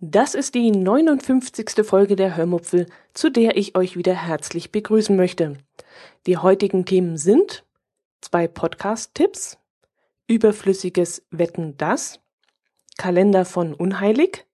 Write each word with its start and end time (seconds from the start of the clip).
Das 0.00 0.34
ist 0.34 0.54
die 0.54 0.70
59. 0.70 1.84
Folge 1.84 2.16
der 2.16 2.36
Hörmupfel, 2.36 2.86
zu 3.14 3.30
der 3.30 3.56
ich 3.56 3.76
euch 3.76 3.96
wieder 3.96 4.14
herzlich 4.14 4.72
begrüßen 4.72 5.16
möchte. 5.16 5.56
Die 6.26 6.36
heutigen 6.36 6.84
Themen 6.84 7.16
sind 7.16 7.64
zwei 8.20 8.48
Podcast-Tipps, 8.48 9.58
überflüssiges 10.26 11.24
Wetten 11.30 11.76
das, 11.76 12.20
Kalender 12.98 13.44
von 13.44 13.74
Unheilig, 13.74 14.46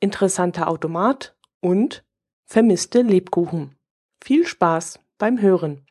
interessanter 0.00 0.68
Automat 0.68 1.34
und 1.60 2.04
vermisste 2.44 3.02
Lebkuchen. 3.02 3.76
Viel 4.22 4.46
Spaß 4.46 5.00
beim 5.18 5.40
Hören. 5.40 5.86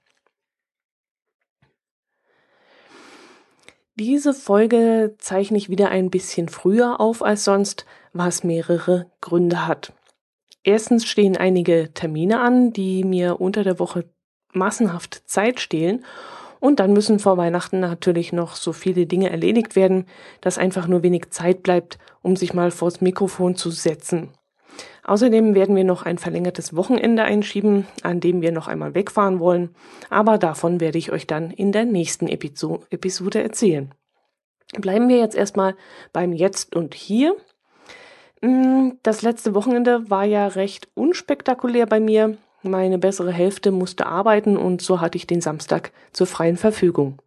Diese 3.97 4.33
Folge 4.33 5.15
zeichne 5.19 5.57
ich 5.57 5.69
wieder 5.69 5.87
ein 5.87 6.09
bisschen 6.09 6.49
früher 6.49 6.99
auf 6.99 7.23
als 7.23 7.45
sonst, 7.45 7.85
was 8.11 8.43
mehrere 8.43 9.09
Gründe 9.21 9.67
hat. 9.67 9.93
Erstens 10.63 11.05
stehen 11.05 11.37
einige 11.37 11.93
Termine 11.93 12.41
an, 12.41 12.73
die 12.73 13.05
mir 13.05 13.39
unter 13.39 13.63
der 13.63 13.79
Woche 13.79 14.09
massenhaft 14.51 15.23
Zeit 15.27 15.61
stehlen. 15.61 16.03
Und 16.59 16.81
dann 16.81 16.91
müssen 16.91 17.19
vor 17.19 17.37
Weihnachten 17.37 17.79
natürlich 17.79 18.33
noch 18.33 18.55
so 18.55 18.73
viele 18.73 19.05
Dinge 19.05 19.29
erledigt 19.29 19.77
werden, 19.77 20.07
dass 20.41 20.57
einfach 20.57 20.87
nur 20.87 21.01
wenig 21.01 21.29
Zeit 21.29 21.63
bleibt, 21.63 21.97
um 22.21 22.35
sich 22.35 22.53
mal 22.53 22.71
vors 22.71 22.99
Mikrofon 22.99 23.55
zu 23.55 23.69
setzen. 23.69 24.31
Außerdem 25.07 25.53
werden 25.53 25.75
wir 25.75 25.83
noch 25.83 26.03
ein 26.03 26.17
verlängertes 26.17 26.75
Wochenende 26.75 27.23
einschieben, 27.23 27.85
an 28.01 28.19
dem 28.19 28.41
wir 28.41 28.51
noch 28.51 28.67
einmal 28.67 28.95
wegfahren 28.95 29.39
wollen, 29.39 29.69
aber 30.09 30.39
davon 30.39 30.79
werde 30.79 30.97
ich 30.97 31.11
euch 31.11 31.27
dann 31.27 31.51
in 31.51 31.71
der 31.71 31.85
nächsten 31.85 32.27
Episode 32.27 33.43
erzählen. 33.43 33.93
Bleiben 34.73 35.07
wir 35.07 35.17
jetzt 35.17 35.35
erstmal 35.35 35.75
beim 36.11 36.33
Jetzt 36.33 36.75
und 36.75 36.95
Hier. 36.95 37.35
Mm, 38.41 38.93
das 39.03 39.21
letzte 39.21 39.53
Wochenende 39.53 40.09
war 40.09 40.25
ja 40.25 40.47
recht 40.47 40.87
unspektakulär 40.95 41.85
bei 41.85 41.99
mir. 41.99 42.37
Meine 42.63 42.97
bessere 42.97 43.31
Hälfte 43.31 43.69
musste 43.69 44.07
arbeiten 44.07 44.57
und 44.57 44.81
so 44.81 45.01
hatte 45.01 45.19
ich 45.19 45.27
den 45.27 45.39
Samstag 45.39 45.91
zur 46.13 46.25
freien 46.25 46.57
Verfügung. 46.57 47.21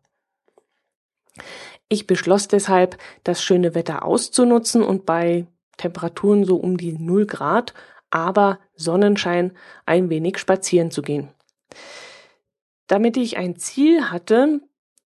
Ich 1.89 2.09
beschloss 2.09 2.49
deshalb, 2.49 2.99
das 3.23 3.41
schöne 3.41 3.77
Wetter 3.77 4.05
auszunutzen 4.05 4.83
und 4.83 5.07
bei 5.07 5.47
Temperaturen 5.79 6.45
so 6.45 6.57
um 6.57 6.77
die 6.77 6.93
0 6.93 7.25
Grad, 7.27 7.73
aber 8.11 8.59
Sonnenschein 8.75 9.53
ein 9.87 10.11
wenig 10.11 10.37
spazieren 10.39 10.91
zu 10.91 11.01
gehen. 11.01 11.29
Damit 12.87 13.17
ich 13.17 13.39
ein 13.39 13.57
Ziel 13.57 14.11
hatte, 14.11 14.61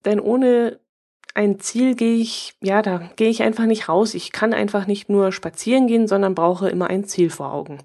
denn 0.05 0.21
ohne 0.21 0.81
ein 1.35 1.59
Ziel 1.61 1.95
gehe 1.95 2.17
ich, 2.17 2.55
ja, 2.61 2.83
da 2.83 3.11
gehe 3.17 3.31
ich 3.31 3.43
einfach 3.43 3.65
nicht 3.65 3.89
raus. 3.89 4.15
Ich 4.15 4.33
kann 4.33 4.53
einfach 4.53 4.87
nicht 4.87 5.09
nur 5.09 5.33
spazieren 5.33 5.87
gehen, 5.87 6.07
sondern 6.07 6.35
brauche 6.35 6.69
immer 6.69 6.89
ein 6.89 7.05
Ziel 7.05 7.31
vor 7.31 7.53
Augen. 7.53 7.79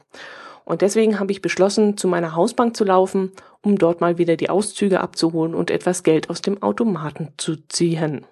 Und 0.66 0.82
deswegen 0.82 1.18
habe 1.18 1.32
ich 1.32 1.42
beschlossen, 1.42 1.96
zu 1.96 2.10
meiner 2.10 2.36
Hausbank 2.36 2.76
zu 2.76 2.84
laufen, 2.84 3.32
um 3.62 3.78
dort 3.78 4.02
mal 4.02 4.18
wieder 4.18 4.36
die 4.36 4.50
Auszüge 4.50 5.00
abzuholen 5.00 5.56
und 5.56 5.72
etwas 5.72 6.04
Geld 6.04 6.30
aus 6.30 6.42
dem 6.42 6.62
Automaten 6.62 7.30
zu 7.38 7.56
ziehen. 7.70 8.26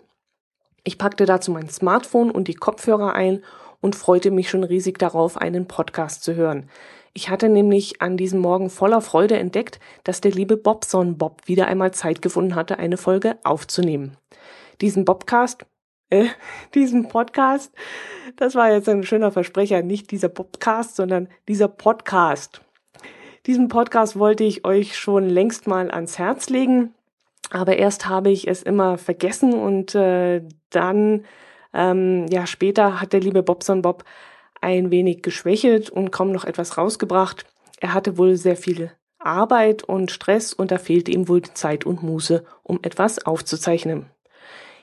Ich 0.84 0.98
packte 0.98 1.26
dazu 1.26 1.52
mein 1.52 1.70
Smartphone 1.70 2.30
und 2.30 2.50
die 2.50 2.54
Kopfhörer 2.54 3.14
ein 3.14 3.42
und 3.86 3.96
freute 3.96 4.32
mich 4.32 4.50
schon 4.50 4.64
riesig 4.64 4.98
darauf, 4.98 5.38
einen 5.38 5.68
Podcast 5.68 6.24
zu 6.24 6.34
hören. 6.34 6.68
Ich 7.14 7.30
hatte 7.30 7.50
nämlich 7.50 8.02
an 8.02 8.18
diesem 8.18 8.40
Morgen 8.40 8.72
voller 8.72 9.00
Freude 9.00 9.38
entdeckt, 9.38 9.80
dass 10.04 10.22
der 10.22 10.32
liebe 10.32 10.58
Bobson 10.58 11.20
Bob 11.20 11.44
wieder 11.46 11.68
einmal 11.68 11.94
Zeit 11.94 12.24
gefunden 12.24 12.56
hatte, 12.56 12.80
eine 12.80 12.98
Folge 12.98 13.38
aufzunehmen. 13.44 14.18
Diesen 14.82 15.06
Bobcast, 15.06 15.68
äh, 16.10 16.26
diesen 16.74 17.10
Podcast, 17.10 17.72
das 18.38 18.56
war 18.56 18.72
jetzt 18.72 18.90
ein 18.90 19.04
schöner 19.04 19.32
Versprecher, 19.32 19.84
nicht 19.84 20.10
dieser 20.10 20.30
Bobcast, 20.30 20.96
sondern 20.96 21.30
dieser 21.48 21.68
Podcast. 21.68 22.62
Diesen 23.46 23.68
Podcast 23.68 24.18
wollte 24.18 24.46
ich 24.46 24.66
euch 24.66 24.98
schon 24.98 25.30
längst 25.30 25.68
mal 25.68 25.92
ans 25.92 26.18
Herz 26.18 26.50
legen, 26.50 26.96
aber 27.52 27.78
erst 27.78 28.10
habe 28.10 28.32
ich 28.32 28.48
es 28.48 28.64
immer 28.64 28.98
vergessen 28.98 29.54
und 29.54 29.94
äh, 29.94 30.42
dann 30.72 31.24
ähm, 31.76 32.26
ja, 32.30 32.48
später 32.48 33.02
hat 33.02 33.14
der 33.14 33.20
liebe 33.20 33.44
Bobson 33.44 33.82
Bob 33.82 34.04
ein 34.62 34.90
wenig 34.90 35.22
geschwächelt 35.22 35.90
und 35.90 36.12
kaum 36.12 36.32
noch 36.32 36.46
etwas 36.46 36.78
rausgebracht. 36.78 37.46
Er 37.80 37.94
hatte 37.94 38.18
wohl 38.18 38.36
sehr 38.36 38.56
viel 38.56 38.92
Arbeit 39.20 39.84
und 39.84 40.12
Stress 40.12 40.54
und 40.54 40.72
da 40.72 40.78
fehlte 40.78 41.12
ihm 41.12 41.28
wohl 41.28 41.42
Zeit 41.42 41.86
und 41.86 42.04
Muße, 42.04 42.46
um 42.64 42.80
etwas 42.82 43.26
aufzuzeichnen. 43.26 44.06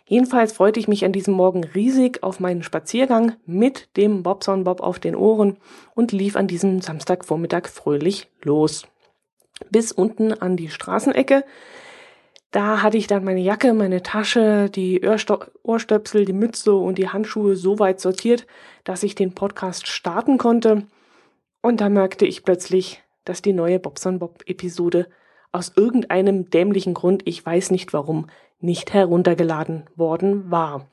Jedenfalls 0.04 0.52
freute 0.52 0.78
ich 0.78 0.88
mich 0.88 1.04
an 1.04 1.12
diesem 1.12 1.34
Morgen 1.34 1.64
riesig 1.64 2.22
auf 2.22 2.40
meinen 2.40 2.62
Spaziergang 2.62 3.36
mit 3.46 3.96
dem 3.96 4.22
Bobson 4.22 4.64
Bob 4.64 4.80
auf 4.82 4.98
den 4.98 5.16
Ohren 5.16 5.56
und 5.94 6.12
lief 6.12 6.36
an 6.36 6.48
diesem 6.48 6.82
Samstagvormittag 6.82 7.68
fröhlich 7.68 8.28
los. 8.42 8.86
Bis 9.70 9.92
unten 9.92 10.32
an 10.32 10.56
die 10.56 10.68
Straßenecke, 10.68 11.44
da 12.52 12.82
hatte 12.82 12.98
ich 12.98 13.06
dann 13.06 13.24
meine 13.24 13.40
Jacke, 13.40 13.72
meine 13.72 14.02
Tasche, 14.02 14.68
die 14.68 15.00
Ohrstöpsel, 15.62 16.26
die 16.26 16.34
Mütze 16.34 16.74
und 16.74 16.98
die 16.98 17.08
Handschuhe 17.08 17.56
so 17.56 17.78
weit 17.78 17.98
sortiert, 17.98 18.46
dass 18.84 19.02
ich 19.02 19.14
den 19.14 19.34
Podcast 19.34 19.86
starten 19.86 20.36
konnte. 20.36 20.86
Und 21.62 21.80
da 21.80 21.88
merkte 21.88 22.26
ich 22.26 22.44
plötzlich, 22.44 23.02
dass 23.24 23.40
die 23.40 23.54
neue 23.54 23.78
Bobson 23.78 24.18
Bob 24.18 24.42
Episode 24.46 25.08
aus 25.50 25.72
irgendeinem 25.76 26.50
dämlichen 26.50 26.92
Grund, 26.92 27.22
ich 27.24 27.44
weiß 27.44 27.70
nicht 27.70 27.94
warum, 27.94 28.26
nicht 28.60 28.92
heruntergeladen 28.92 29.84
worden 29.96 30.50
war. 30.50 30.88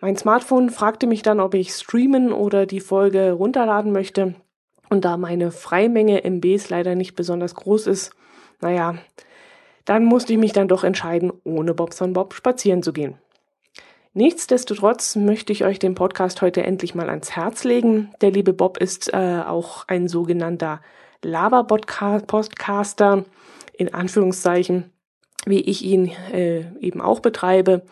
Mein 0.00 0.16
Smartphone 0.16 0.70
fragte 0.70 1.08
mich 1.08 1.22
dann, 1.22 1.40
ob 1.40 1.54
ich 1.54 1.72
streamen 1.72 2.32
oder 2.32 2.66
die 2.66 2.80
Folge 2.80 3.32
runterladen 3.32 3.90
möchte. 3.90 4.36
Und 4.90 5.04
da 5.04 5.16
meine 5.16 5.50
Freimenge 5.50 6.22
MBs 6.22 6.70
leider 6.70 6.94
nicht 6.94 7.16
besonders 7.16 7.56
groß 7.56 7.88
ist, 7.88 8.14
naja, 8.60 8.96
dann 9.86 10.04
musste 10.04 10.34
ich 10.34 10.38
mich 10.38 10.52
dann 10.52 10.68
doch 10.68 10.84
entscheiden, 10.84 11.32
ohne 11.44 11.72
Bobson 11.72 12.12
Bob 12.12 12.34
spazieren 12.34 12.82
zu 12.82 12.92
gehen. 12.92 13.14
Nichtsdestotrotz 14.12 15.16
möchte 15.16 15.52
ich 15.52 15.64
euch 15.64 15.78
den 15.78 15.94
Podcast 15.94 16.42
heute 16.42 16.62
endlich 16.62 16.94
mal 16.94 17.08
ans 17.08 17.36
Herz 17.36 17.64
legen. 17.64 18.10
Der 18.20 18.30
liebe 18.30 18.52
Bob 18.52 18.78
ist 18.78 19.12
äh, 19.12 19.42
auch 19.46 19.88
ein 19.88 20.08
sogenannter 20.08 20.80
Lava-Podcaster, 21.22 23.24
in 23.74 23.92
Anführungszeichen, 23.92 24.90
wie 25.44 25.60
ich 25.60 25.84
ihn 25.84 26.10
äh, 26.32 26.64
eben 26.80 27.00
auch 27.00 27.20
betreibe. 27.20 27.82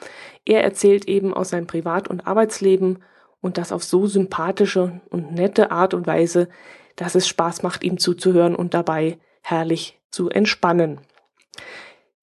Er 0.45 0.65
erzählt 0.65 1.07
eben 1.07 1.35
aus 1.35 1.51
seinem 1.51 1.67
Privat- 1.67 2.09
und 2.09 2.27
Arbeitsleben 2.27 3.01
und 3.43 3.59
das 3.59 3.71
auf 3.71 3.85
so 3.85 4.07
sympathische 4.07 5.01
und 5.11 5.35
nette 5.35 5.71
Art 5.71 5.93
und 5.93 6.07
Weise, 6.07 6.49
dass 6.97 7.15
es 7.15 7.29
Spaß 7.29 7.63
macht, 7.63 7.85
ihm 7.85 7.99
zuzuhören 7.99 8.55
und 8.55 8.73
dabei 8.73 9.19
herrlich 9.43 10.01
zu 10.11 10.31
entspannen. 10.31 11.01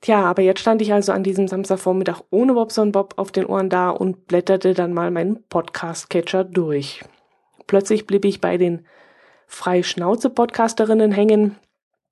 Tja, 0.01 0.23
aber 0.23 0.41
jetzt 0.41 0.61
stand 0.61 0.81
ich 0.81 0.93
also 0.93 1.11
an 1.11 1.23
diesem 1.23 1.47
Samstagvormittag 1.47 2.21
ohne 2.31 2.53
Bobson 2.53 2.91
Bob 2.91 3.13
auf 3.17 3.31
den 3.31 3.45
Ohren 3.45 3.69
da 3.69 3.91
und 3.91 4.25
blätterte 4.27 4.73
dann 4.73 4.93
mal 4.93 5.11
meinen 5.11 5.43
Podcast-Catcher 5.47 6.43
durch. 6.43 7.03
Plötzlich 7.67 8.07
blieb 8.07 8.25
ich 8.25 8.41
bei 8.41 8.57
den 8.57 8.85
Freischnauze-Podcasterinnen 9.45 11.11
hängen. 11.11 11.55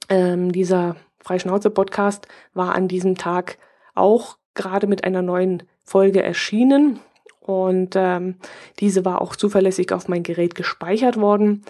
Ähm, 0.08 0.52
dieser 0.52 0.98
Freischnauze-Podcast 1.24 2.28
war 2.54 2.76
an 2.76 2.88
diesem 2.88 3.16
Tag 3.16 3.58
auch 3.96 4.38
gerade 4.54 4.88
mit 4.88 5.04
einer 5.04 5.22
neuen 5.22 5.64
Folge 5.84 6.22
erschienen 6.22 7.00
und 7.42 7.96
ähm, 7.96 8.36
diese 8.80 9.06
war 9.06 9.22
auch 9.22 9.36
zuverlässig 9.36 9.92
auf 9.92 10.08
mein 10.08 10.22
Gerät 10.22 10.54
gespeichert 10.54 11.18
worden. 11.18 11.64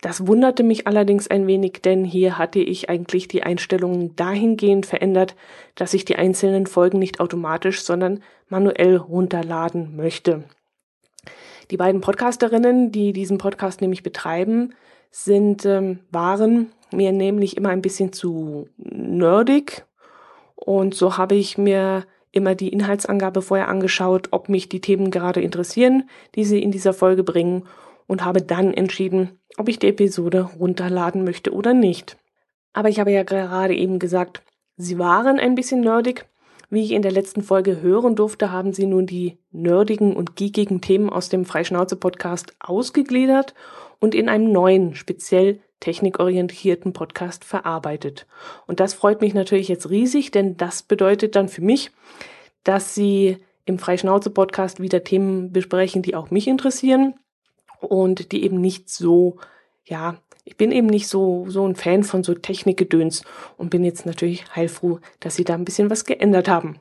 Das 0.00 0.26
wunderte 0.26 0.62
mich 0.62 0.86
allerdings 0.86 1.28
ein 1.28 1.46
wenig, 1.46 1.80
denn 1.82 2.04
hier 2.04 2.38
hatte 2.38 2.58
ich 2.58 2.90
eigentlich 2.90 3.28
die 3.28 3.42
Einstellungen 3.42 4.14
dahingehend 4.16 4.86
verändert, 4.86 5.34
dass 5.74 5.94
ich 5.94 6.04
die 6.04 6.16
einzelnen 6.16 6.66
Folgen 6.66 6.98
nicht 6.98 7.20
automatisch, 7.20 7.82
sondern 7.82 8.22
manuell 8.48 8.96
runterladen 8.96 9.96
möchte. 9.96 10.44
Die 11.70 11.76
beiden 11.76 12.00
Podcasterinnen, 12.00 12.92
die 12.92 13.12
diesen 13.12 13.38
Podcast 13.38 13.80
nämlich 13.80 14.02
betreiben, 14.02 14.74
sind, 15.10 15.64
ähm, 15.64 16.00
waren 16.10 16.70
mir 16.92 17.12
nämlich 17.12 17.56
immer 17.56 17.70
ein 17.70 17.82
bisschen 17.82 18.12
zu 18.12 18.68
nerdig. 18.76 19.84
Und 20.54 20.94
so 20.94 21.16
habe 21.16 21.34
ich 21.34 21.58
mir 21.58 22.04
immer 22.30 22.54
die 22.54 22.68
Inhaltsangabe 22.68 23.42
vorher 23.42 23.68
angeschaut, 23.68 24.28
ob 24.30 24.48
mich 24.48 24.68
die 24.68 24.80
Themen 24.80 25.10
gerade 25.10 25.40
interessieren, 25.40 26.08
die 26.34 26.44
sie 26.44 26.62
in 26.62 26.70
dieser 26.70 26.92
Folge 26.92 27.24
bringen 27.24 27.64
und 28.06 28.24
habe 28.24 28.42
dann 28.42 28.72
entschieden, 28.72 29.38
ob 29.56 29.68
ich 29.68 29.78
die 29.78 29.88
Episode 29.88 30.42
runterladen 30.58 31.24
möchte 31.24 31.52
oder 31.52 31.74
nicht. 31.74 32.16
Aber 32.72 32.88
ich 32.88 33.00
habe 33.00 33.10
ja 33.10 33.22
gerade 33.22 33.74
eben 33.74 33.98
gesagt, 33.98 34.42
sie 34.76 34.98
waren 34.98 35.38
ein 35.38 35.54
bisschen 35.54 35.80
nerdig. 35.80 36.26
Wie 36.68 36.82
ich 36.82 36.92
in 36.92 37.02
der 37.02 37.12
letzten 37.12 37.42
Folge 37.42 37.80
hören 37.80 38.16
durfte, 38.16 38.50
haben 38.50 38.72
sie 38.72 38.86
nun 38.86 39.06
die 39.06 39.38
nerdigen 39.52 40.16
und 40.16 40.34
geekigen 40.34 40.80
Themen 40.80 41.10
aus 41.10 41.28
dem 41.28 41.44
Freischnauze-Podcast 41.44 42.54
ausgegliedert 42.58 43.54
und 44.00 44.14
in 44.14 44.28
einem 44.28 44.50
neuen, 44.50 44.94
speziell 44.96 45.60
technikorientierten 45.78 46.92
Podcast 46.92 47.44
verarbeitet. 47.44 48.26
Und 48.66 48.80
das 48.80 48.94
freut 48.94 49.20
mich 49.20 49.32
natürlich 49.32 49.68
jetzt 49.68 49.90
riesig, 49.90 50.32
denn 50.32 50.56
das 50.56 50.82
bedeutet 50.82 51.36
dann 51.36 51.48
für 51.48 51.62
mich, 51.62 51.92
dass 52.64 52.94
Sie 52.94 53.38
im 53.64 53.78
Freischnauze-Podcast 53.78 54.80
wieder 54.80 55.04
Themen 55.04 55.52
besprechen, 55.52 56.02
die 56.02 56.16
auch 56.16 56.30
mich 56.30 56.48
interessieren 56.48 57.14
und 57.86 58.32
die 58.32 58.44
eben 58.44 58.60
nicht 58.60 58.90
so, 58.90 59.36
ja, 59.84 60.16
ich 60.44 60.56
bin 60.56 60.70
eben 60.70 60.86
nicht 60.86 61.08
so, 61.08 61.46
so 61.48 61.66
ein 61.66 61.74
Fan 61.74 62.04
von 62.04 62.22
so 62.22 62.34
Technikgedöns 62.34 63.24
und 63.56 63.70
bin 63.70 63.84
jetzt 63.84 64.06
natürlich 64.06 64.44
heilfroh, 64.54 65.00
dass 65.20 65.36
Sie 65.36 65.44
da 65.44 65.54
ein 65.54 65.64
bisschen 65.64 65.90
was 65.90 66.04
geändert 66.04 66.48
haben. 66.48 66.78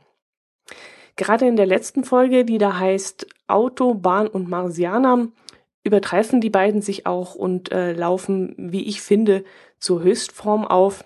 Gerade 1.15 1.47
in 1.47 1.55
der 1.55 1.65
letzten 1.65 2.03
Folge, 2.03 2.45
die 2.45 2.57
da 2.57 2.77
heißt 2.77 3.25
Auto, 3.47 3.93
Bahn 3.93 4.27
und 4.27 4.49
Marsianer, 4.49 5.29
übertreffen 5.83 6.41
die 6.41 6.49
beiden 6.49 6.81
sich 6.81 7.05
auch 7.05 7.35
und 7.35 7.71
äh, 7.71 7.93
laufen, 7.93 8.53
wie 8.57 8.85
ich 8.85 9.01
finde, 9.01 9.45
zur 9.79 10.03
Höchstform 10.03 10.65
auf. 10.65 11.05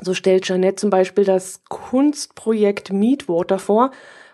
So 0.00 0.14
stellt 0.14 0.44
Jeanette 0.44 0.76
zum 0.76 0.90
Beispiel 0.90 1.24
das 1.24 1.62
Kunstprojekt 1.68 2.92
Meatwater 2.92 3.58
vor, 3.58 3.92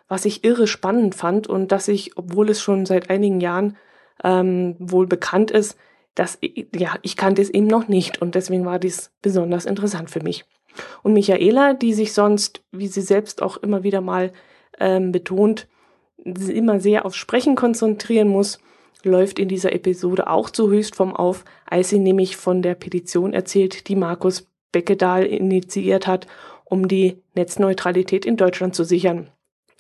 was 0.08 0.24
ich 0.24 0.44
irre 0.44 0.66
spannend 0.66 1.14
fand 1.14 1.46
und 1.46 1.72
dass 1.72 1.88
ich, 1.88 2.16
obwohl 2.16 2.48
es 2.48 2.60
schon 2.60 2.86
seit 2.86 3.10
einigen 3.10 3.40
Jahren 3.40 3.76
ähm, 4.22 4.76
wohl 4.78 5.06
bekannt 5.06 5.50
ist, 5.50 5.76
dass 6.14 6.38
ja, 6.74 6.96
ich 7.02 7.16
kannte 7.16 7.40
es 7.42 7.50
eben 7.50 7.66
noch 7.66 7.88
nicht 7.88 8.20
und 8.20 8.34
deswegen 8.34 8.64
war 8.64 8.78
dies 8.78 9.10
besonders 9.22 9.64
interessant 9.64 10.10
für 10.10 10.22
mich. 10.22 10.44
Und 11.02 11.12
Michaela, 11.12 11.74
die 11.74 11.92
sich 11.92 12.12
sonst, 12.12 12.62
wie 12.70 12.86
sie 12.86 13.02
selbst 13.02 13.42
auch 13.42 13.56
immer 13.58 13.82
wieder 13.82 14.00
mal 14.00 14.32
ähm, 14.78 15.12
betont, 15.12 15.68
immer 16.24 16.80
sehr 16.80 17.04
aufs 17.04 17.16
Sprechen 17.16 17.56
konzentrieren 17.56 18.28
muss, 18.28 18.58
läuft 19.04 19.38
in 19.38 19.48
dieser 19.48 19.72
Episode 19.72 20.28
auch 20.28 20.50
zu 20.50 20.70
Höchstform 20.70 21.14
auf, 21.14 21.44
als 21.66 21.88
sie 21.88 21.98
nämlich 21.98 22.36
von 22.36 22.62
der 22.62 22.74
Petition 22.74 23.32
erzählt, 23.32 23.88
die 23.88 23.96
Markus 23.96 24.46
Beckedahl 24.70 25.24
initiiert 25.24 26.06
hat, 26.06 26.26
um 26.64 26.88
die 26.88 27.18
Netzneutralität 27.34 28.24
in 28.24 28.36
Deutschland 28.36 28.74
zu 28.74 28.84
sichern. 28.84 29.30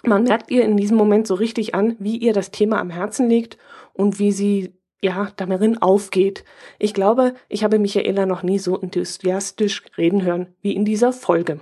Man 0.04 0.24
merkt 0.24 0.50
ihr 0.50 0.64
in 0.64 0.76
diesem 0.76 0.96
Moment 0.96 1.28
so 1.28 1.34
richtig 1.34 1.74
an, 1.74 1.96
wie 2.00 2.16
ihr 2.16 2.32
das 2.32 2.50
Thema 2.50 2.80
am 2.80 2.90
Herzen 2.90 3.28
liegt 3.28 3.56
und 3.92 4.18
wie 4.18 4.32
sie 4.32 4.72
ja, 5.00 5.32
darin 5.36 5.78
aufgeht. 5.78 6.44
Ich 6.78 6.94
glaube, 6.94 7.34
ich 7.48 7.64
habe 7.64 7.78
Michaela 7.78 8.24
noch 8.24 8.42
nie 8.42 8.58
so 8.58 8.78
enthusiastisch 8.78 9.82
reden 9.98 10.22
hören 10.22 10.54
wie 10.62 10.74
in 10.74 10.84
dieser 10.84 11.12
Folge. 11.12 11.60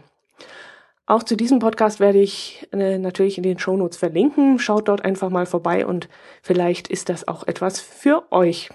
Auch 1.06 1.24
zu 1.24 1.36
diesem 1.36 1.58
Podcast 1.58 1.98
werde 1.98 2.20
ich 2.20 2.68
äh, 2.72 2.98
natürlich 2.98 3.36
in 3.36 3.42
den 3.42 3.58
Shownotes 3.58 3.96
verlinken. 3.96 4.60
Schaut 4.60 4.88
dort 4.88 5.04
einfach 5.04 5.30
mal 5.30 5.46
vorbei 5.46 5.84
und 5.84 6.08
vielleicht 6.42 6.86
ist 6.86 7.08
das 7.08 7.26
auch 7.26 7.46
etwas 7.48 7.80
für 7.80 8.30
euch. 8.30 8.70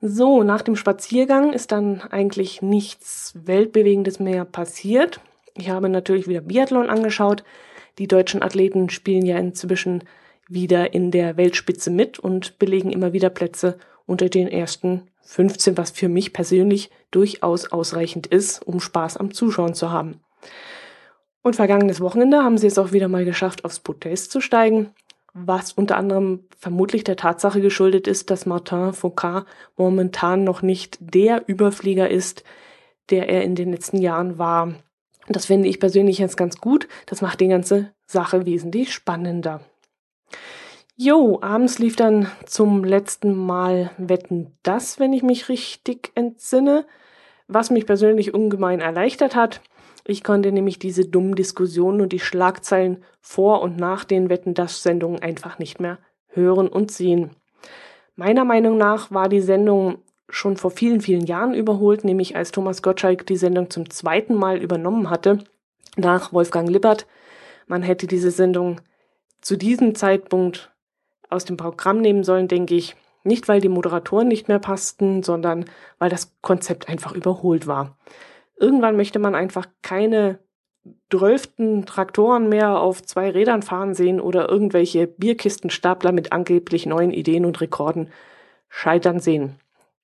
So, 0.00 0.42
nach 0.42 0.62
dem 0.62 0.76
Spaziergang 0.76 1.52
ist 1.52 1.72
dann 1.72 2.02
eigentlich 2.02 2.60
nichts 2.60 3.32
Weltbewegendes 3.34 4.20
mehr 4.20 4.44
passiert. 4.44 5.20
Ich 5.56 5.70
habe 5.70 5.88
natürlich 5.88 6.28
wieder 6.28 6.42
Biathlon 6.42 6.90
angeschaut. 6.90 7.44
Die 7.98 8.06
deutschen 8.06 8.42
Athleten 8.42 8.90
spielen 8.90 9.24
ja 9.24 9.38
inzwischen 9.38 10.04
wieder 10.48 10.94
in 10.94 11.10
der 11.10 11.36
Weltspitze 11.36 11.90
mit 11.90 12.18
und 12.18 12.58
belegen 12.58 12.90
immer 12.90 13.12
wieder 13.12 13.30
Plätze 13.30 13.78
unter 14.06 14.28
den 14.28 14.48
ersten 14.48 15.02
15, 15.22 15.76
was 15.76 15.90
für 15.90 16.08
mich 16.08 16.32
persönlich 16.32 16.90
durchaus 17.10 17.72
ausreichend 17.72 18.26
ist, 18.26 18.66
um 18.66 18.80
Spaß 18.80 19.16
am 19.16 19.32
Zuschauen 19.32 19.74
zu 19.74 19.90
haben. 19.90 20.20
Und 21.42 21.56
vergangenes 21.56 22.00
Wochenende 22.00 22.42
haben 22.42 22.58
sie 22.58 22.66
es 22.66 22.78
auch 22.78 22.92
wieder 22.92 23.08
mal 23.08 23.24
geschafft, 23.24 23.64
aufs 23.64 23.80
Podest 23.80 24.30
zu 24.30 24.40
steigen, 24.40 24.90
was 25.32 25.72
unter 25.72 25.96
anderem 25.96 26.44
vermutlich 26.58 27.04
der 27.04 27.16
Tatsache 27.16 27.60
geschuldet 27.60 28.06
ist, 28.06 28.30
dass 28.30 28.46
Martin 28.46 28.92
Foucault 28.92 29.44
momentan 29.76 30.44
noch 30.44 30.62
nicht 30.62 30.98
der 31.00 31.48
Überflieger 31.48 32.08
ist, 32.08 32.42
der 33.10 33.28
er 33.28 33.42
in 33.42 33.54
den 33.54 33.70
letzten 33.70 33.98
Jahren 33.98 34.38
war. 34.38 34.74
Das 35.28 35.46
finde 35.46 35.68
ich 35.68 35.80
persönlich 35.80 36.18
jetzt 36.18 36.36
ganz 36.36 36.58
gut. 36.58 36.88
Das 37.06 37.20
macht 37.20 37.40
die 37.40 37.48
ganze 37.48 37.92
Sache 38.06 38.46
wesentlich 38.46 38.92
spannender. 38.92 39.60
Jo, 40.96 41.38
abends 41.42 41.78
lief 41.78 41.94
dann 41.96 42.30
zum 42.46 42.82
letzten 42.82 43.36
Mal 43.36 43.90
Wetten 43.98 44.56
das, 44.62 44.98
wenn 44.98 45.12
ich 45.12 45.22
mich 45.22 45.48
richtig 45.50 46.10
entsinne, 46.14 46.86
was 47.48 47.70
mich 47.70 47.84
persönlich 47.84 48.32
ungemein 48.32 48.80
erleichtert 48.80 49.36
hat. 49.36 49.60
Ich 50.06 50.24
konnte 50.24 50.52
nämlich 50.52 50.78
diese 50.78 51.04
dummen 51.04 51.34
Diskussionen 51.34 52.00
und 52.00 52.12
die 52.12 52.20
Schlagzeilen 52.20 53.04
vor 53.20 53.60
und 53.60 53.76
nach 53.76 54.04
den 54.04 54.30
Wetten 54.30 54.54
das 54.54 54.82
Sendungen 54.82 55.20
einfach 55.20 55.58
nicht 55.58 55.80
mehr 55.80 55.98
hören 56.28 56.68
und 56.68 56.90
sehen. 56.90 57.30
Meiner 58.14 58.44
Meinung 58.44 58.78
nach 58.78 59.10
war 59.10 59.28
die 59.28 59.42
Sendung 59.42 59.98
schon 60.28 60.56
vor 60.56 60.70
vielen, 60.70 61.00
vielen 61.00 61.26
Jahren 61.26 61.54
überholt, 61.54 62.04
nämlich 62.04 62.36
als 62.36 62.52
Thomas 62.52 62.82
Gottschalk 62.82 63.26
die 63.26 63.36
Sendung 63.36 63.68
zum 63.68 63.90
zweiten 63.90 64.34
Mal 64.34 64.62
übernommen 64.62 65.10
hatte, 65.10 65.38
nach 65.96 66.32
Wolfgang 66.32 66.70
Lippert. 66.70 67.06
Man 67.66 67.82
hätte 67.82 68.06
diese 68.06 68.30
Sendung 68.30 68.80
zu 69.40 69.56
diesem 69.56 69.94
Zeitpunkt 69.94 70.72
aus 71.28 71.44
dem 71.44 71.56
Programm 71.56 72.00
nehmen 72.00 72.24
sollen, 72.24 72.48
denke 72.48 72.74
ich. 72.74 72.96
Nicht, 73.24 73.48
weil 73.48 73.60
die 73.60 73.68
Moderatoren 73.68 74.28
nicht 74.28 74.46
mehr 74.46 74.60
passten, 74.60 75.24
sondern 75.24 75.64
weil 75.98 76.10
das 76.10 76.36
Konzept 76.42 76.88
einfach 76.88 77.12
überholt 77.12 77.66
war. 77.66 77.96
Irgendwann 78.56 78.96
möchte 78.96 79.18
man 79.18 79.34
einfach 79.34 79.66
keine 79.82 80.38
drölften 81.08 81.86
Traktoren 81.86 82.48
mehr 82.48 82.78
auf 82.78 83.02
zwei 83.02 83.30
Rädern 83.30 83.62
fahren 83.62 83.94
sehen 83.94 84.20
oder 84.20 84.48
irgendwelche 84.48 85.08
Bierkistenstapler 85.08 86.12
mit 86.12 86.32
angeblich 86.32 86.86
neuen 86.86 87.10
Ideen 87.10 87.44
und 87.44 87.60
Rekorden 87.60 88.10
scheitern 88.68 89.18
sehen. 89.18 89.56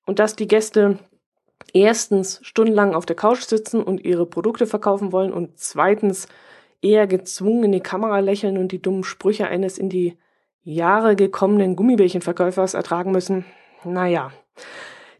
Und 0.05 0.19
dass 0.19 0.35
die 0.35 0.47
Gäste 0.47 0.99
erstens 1.73 2.39
stundenlang 2.43 2.93
auf 2.93 3.05
der 3.05 3.15
Couch 3.15 3.41
sitzen 3.41 3.81
und 3.81 4.03
ihre 4.03 4.25
Produkte 4.25 4.67
verkaufen 4.67 5.11
wollen 5.11 5.31
und 5.31 5.57
zweitens 5.57 6.27
eher 6.83 7.07
gezwungen 7.07 7.65
in 7.65 7.71
die 7.71 7.79
Kamera 7.79 8.19
lächeln 8.19 8.57
und 8.57 8.71
die 8.71 8.81
dummen 8.81 9.03
Sprüche 9.03 9.47
eines 9.47 9.77
in 9.77 9.89
die 9.89 10.17
Jahre 10.63 11.15
gekommenen 11.15 11.75
Gummibärchenverkäufers 11.75 12.73
ertragen 12.73 13.11
müssen. 13.11 13.45
Naja, 13.83 14.31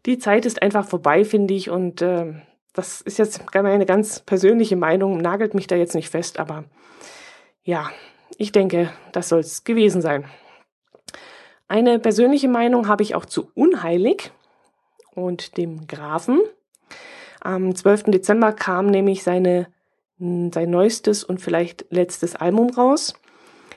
die 0.06 0.18
Zeit 0.18 0.46
ist 0.46 0.62
einfach 0.62 0.86
vorbei, 0.86 1.24
finde 1.24 1.54
ich, 1.54 1.70
und 1.70 2.02
äh, 2.02 2.34
das 2.72 3.00
ist 3.00 3.18
jetzt 3.18 3.42
meine 3.54 3.86
ganz 3.86 4.20
persönliche 4.20 4.76
Meinung, 4.76 5.18
nagelt 5.18 5.54
mich 5.54 5.66
da 5.66 5.76
jetzt 5.76 5.94
nicht 5.94 6.10
fest, 6.10 6.38
aber 6.38 6.64
ja, 7.62 7.90
ich 8.36 8.52
denke, 8.52 8.90
das 9.12 9.28
soll 9.28 9.40
es 9.40 9.64
gewesen 9.64 10.02
sein. 10.02 10.26
Eine 11.68 11.98
persönliche 11.98 12.48
Meinung 12.48 12.88
habe 12.88 13.02
ich 13.02 13.14
auch 13.14 13.24
zu 13.24 13.50
Unheilig 13.54 14.32
und 15.14 15.56
dem 15.56 15.86
Grafen. 15.86 16.40
Am 17.40 17.74
12. 17.74 18.04
Dezember 18.04 18.52
kam 18.52 18.86
nämlich 18.86 19.22
seine 19.22 19.68
sein 20.18 20.70
neuestes 20.70 21.24
und 21.24 21.40
vielleicht 21.40 21.86
letztes 21.90 22.36
Album 22.36 22.70
raus. 22.70 23.14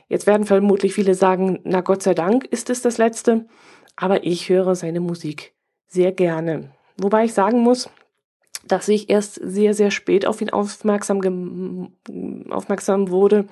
Jetzt 0.08 0.28
werden 0.28 0.46
vermutlich 0.46 0.94
viele 0.94 1.16
sagen, 1.16 1.60
na 1.64 1.82
Gott 1.82 2.04
sei 2.04 2.14
Dank 2.14 2.46
ist 2.46 2.70
es 2.70 2.82
das 2.82 2.98
letzte, 2.98 3.46
aber 3.96 4.24
ich 4.24 4.50
höre 4.50 4.76
seine 4.76 5.00
Musik 5.00 5.54
sehr 5.88 6.12
gerne. 6.12 6.72
Wobei 6.98 7.26
ich 7.26 7.34
sagen 7.34 7.60
muss, 7.60 7.90
dass 8.68 8.88
ich 8.88 9.10
erst 9.10 9.36
sehr, 9.36 9.74
sehr 9.74 9.92
spät 9.92 10.26
auf 10.26 10.42
ihn 10.42 10.50
aufmerksam, 10.50 11.92
aufmerksam 12.50 13.10
wurde. 13.10 13.48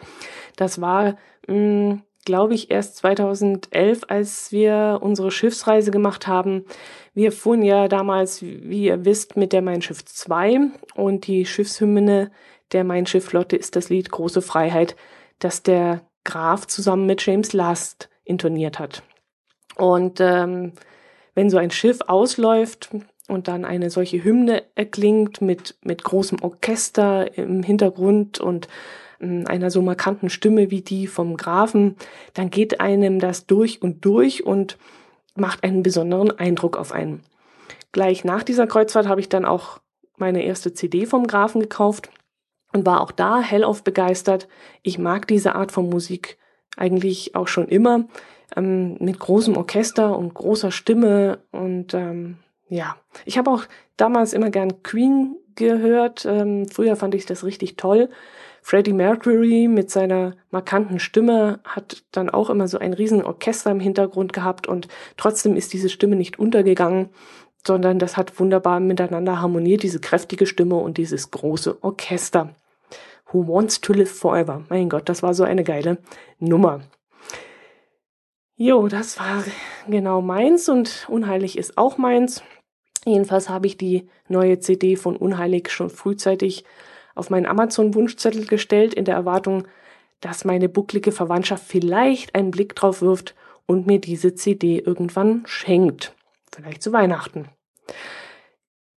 Das 0.56 0.82
war, 0.82 1.18
hm, 1.48 2.02
glaube 2.26 2.54
ich, 2.54 2.72
erst 2.72 2.98
2011, 2.98 4.02
als 4.08 4.52
wir 4.52 5.00
unsere 5.02 5.32
Schiffsreise 5.32 5.92
gemacht 5.92 6.28
haben. 6.28 6.66
Wir 7.14 7.32
fuhren 7.32 7.62
ja 7.62 7.88
damals, 7.88 8.42
wie 8.42 8.86
ihr 8.86 9.06
wisst, 9.06 9.38
mit 9.38 9.54
der 9.54 9.62
Mein 9.62 9.82
Schiff 9.82 10.04
2 10.04 10.72
und 10.96 11.28
die 11.28 11.46
Schiffshymne 11.46 12.32
der 12.72 12.84
Mein 12.84 13.06
Schiff 13.06 13.26
Flotte 13.26 13.56
ist 13.56 13.76
das 13.76 13.90
Lied 13.90 14.12
Große 14.12 14.42
Freiheit, 14.42 14.96
das 15.40 15.64
der 15.64 16.02
Graf 16.24 16.68
zusammen 16.68 17.06
mit 17.06 17.26
James 17.26 17.54
Last 17.54 18.10
intoniert 18.24 18.80
hat. 18.80 19.04
Und 19.76 20.20
ähm, 20.20 20.74
wenn 21.36 21.50
so 21.50 21.58
ein 21.58 21.72
Schiff 21.72 22.00
ausläuft 22.08 22.90
und 23.28 23.48
dann 23.48 23.66
eine 23.66 23.90
solche 23.90 24.24
Hymne 24.24 24.64
erklingt 24.76 25.42
mit, 25.42 25.76
mit 25.82 26.04
großem 26.04 26.42
Orchester 26.42 27.38
im 27.38 27.62
Hintergrund 27.64 28.40
und 28.40 28.68
äh, 29.20 29.46
einer 29.46 29.70
so 29.70 29.82
markanten 29.82 30.30
Stimme 30.30 30.72
wie 30.72 30.82
die 30.82 31.08
vom 31.08 31.38
Grafen, 31.38 31.96
dann 32.34 32.50
geht 32.50 32.80
einem 32.80 33.20
das 33.20 33.46
durch 33.46 33.82
und 33.82 34.04
durch 34.06 34.46
und 34.46 34.78
macht 35.36 35.64
einen 35.64 35.84
besonderen 35.84 36.32
Eindruck 36.32 36.78
auf 36.78 36.92
einen. 36.92 37.22
Gleich 37.92 38.24
nach 38.24 38.44
dieser 38.44 38.68
Kreuzfahrt 38.68 39.08
habe 39.08 39.22
ich 39.22 39.30
dann 39.30 39.46
auch 39.46 39.80
meine 40.18 40.44
erste 40.44 40.74
CD 40.74 41.06
vom 41.06 41.28
Grafen 41.28 41.62
gekauft 41.62 42.10
und 42.76 42.86
war 42.86 43.02
auch 43.02 43.12
da 43.12 43.42
hellauf 43.42 43.84
begeistert. 43.84 44.48
Ich 44.84 45.00
mag 45.00 45.28
diese 45.28 45.56
Art 45.56 45.72
von 45.72 45.90
Musik 45.90 46.38
eigentlich 46.78 47.36
auch 47.36 47.48
schon 47.48 47.68
immer 47.68 48.06
ähm, 48.56 48.98
mit 49.00 49.20
großem 49.20 49.58
Orchester 49.58 50.18
und 50.18 50.34
großer 50.34 50.72
Stimme 50.72 51.40
und 51.52 51.94
ähm, 51.94 52.38
ja, 52.68 52.96
ich 53.26 53.38
habe 53.38 53.52
auch 53.52 53.64
damals 53.96 54.34
immer 54.34 54.50
gern 54.50 54.84
Queen 54.84 55.36
gehört. 55.56 56.26
Ähm, 56.26 56.68
früher 56.68 56.96
fand 56.96 57.16
ich 57.16 57.26
das 57.26 57.44
richtig 57.44 57.78
toll. 57.78 58.10
Freddie 58.62 58.94
Mercury 58.94 59.68
mit 59.68 59.92
seiner 59.92 60.36
markanten 60.50 61.00
Stimme 61.00 61.60
hat 61.64 62.04
dann 62.12 62.32
auch 62.32 62.50
immer 62.50 62.68
so 62.68 62.80
ein 62.80 62.94
riesen 62.94 63.24
Orchester 63.24 63.70
im 63.70 63.80
Hintergrund 63.80 64.34
gehabt 64.34 64.68
und 64.68 64.88
trotzdem 65.18 65.56
ist 65.56 65.74
diese 65.74 65.90
Stimme 65.90 66.16
nicht 66.16 66.40
untergegangen. 66.40 67.10
sondern 67.66 67.98
das 67.98 68.16
hat 68.16 68.40
wunderbar 68.40 68.80
miteinander 68.80 69.42
harmoniert, 69.42 69.82
diese 69.82 70.00
kräftige 70.00 70.46
Stimme 70.46 70.76
und 70.76 70.98
dieses 70.98 71.32
große 71.32 71.84
Orchester. 71.84 72.56
Who 73.32 73.48
Wants 73.48 73.82
to 73.82 73.94
Live 73.94 74.12
Forever. 74.12 74.64
Mein 74.70 74.90
Gott, 74.90 75.10
das 75.10 75.24
war 75.24 75.34
so 75.34 75.44
eine 75.44 75.64
geile 75.64 75.98
Nummer. 76.40 76.82
Jo, 78.56 78.88
das 78.88 79.20
war 79.20 79.44
genau 79.88 80.22
meins 80.22 80.70
und 80.70 81.08
Unheilig 81.10 81.58
ist 81.58 81.78
auch 81.78 81.98
meins. 81.98 82.44
Jedenfalls 83.06 83.50
habe 83.50 83.68
ich 83.68 83.78
die 83.78 84.10
neue 84.28 84.60
CD 84.60 84.96
von 84.96 85.16
Unheilig 85.16 85.70
schon 85.70 85.90
frühzeitig 85.90 86.64
auf 87.16 87.30
meinen 87.30 87.46
Amazon-Wunschzettel 87.46 88.46
gestellt, 88.46 88.94
in 88.94 89.06
der 89.06 89.16
Erwartung, 89.16 89.68
dass 90.22 90.46
meine 90.46 90.70
bucklige 90.70 91.12
Verwandtschaft 91.12 91.64
vielleicht 91.66 92.36
einen 92.36 92.52
Blick 92.52 92.76
drauf 92.76 93.02
wirft 93.02 93.36
und 93.66 93.88
mir 93.88 94.00
diese 94.00 94.36
CD 94.36 94.80
irgendwann 94.80 95.44
schenkt. 95.46 96.14
Vielleicht 96.54 96.82
zu 96.82 96.94
Weihnachten. 96.94 97.50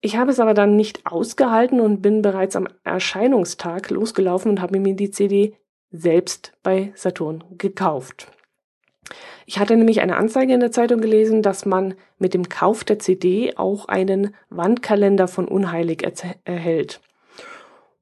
Ich 0.01 0.17
habe 0.17 0.31
es 0.31 0.39
aber 0.39 0.55
dann 0.55 0.77
nicht 0.77 1.07
ausgehalten 1.07 1.81
und 1.81 2.03
bin 2.03 2.23
bereits 2.23 2.55
am 2.55 2.69
Erscheinungstag 2.85 3.91
losgelaufen 3.91 4.51
und 4.51 4.61
habe 4.61 4.79
mir 4.79 4.95
die 4.95 5.11
CD 5.11 5.57
selbst 5.91 6.53
bei 6.63 6.93
Saturn 6.95 7.43
gekauft. 7.57 8.31
Ich 9.47 9.59
hatte 9.59 9.77
nämlich 9.77 10.01
eine 10.01 10.17
Anzeige 10.17 10.53
in 10.53 10.61
der 10.61 10.71
Zeitung 10.71 11.01
gelesen, 11.01 11.43
dass 11.43 11.65
man 11.65 11.95
mit 12.19 12.35
dem 12.35 12.49
Kauf 12.49 12.85
der 12.85 12.99
CD 12.99 13.57
auch 13.57 13.87
einen 13.87 14.35
Wandkalender 14.51 15.27
von 15.27 15.49
Unheilig 15.49 16.07
erhält. 16.45 17.01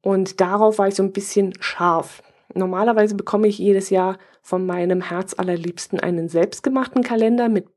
Und 0.02 0.40
darauf 0.40 0.78
war 0.78 0.88
ich 0.88 0.96
so 0.96 1.02
ein 1.02 1.12
bisschen 1.12 1.54
scharf. 1.60 2.22
Normalerweise 2.54 3.14
bekomme 3.14 3.48
ich 3.48 3.58
jedes 3.58 3.90
Jahr 3.90 4.18
von 4.42 4.66
meinem 4.66 5.00
Herz 5.00 5.34
allerliebsten 5.34 6.00
einen 6.00 6.28
selbstgemachten 6.28 7.02
Kalender 7.02 7.48
mit 7.48 7.68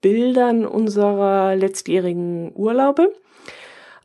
Bildern 0.00 0.66
unserer 0.66 1.54
letztjährigen 1.56 2.52
Urlaube. 2.54 3.12